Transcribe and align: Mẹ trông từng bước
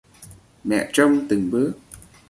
Mẹ 0.63 0.89
trông 0.93 1.25
từng 1.29 1.51
bước 1.51 1.77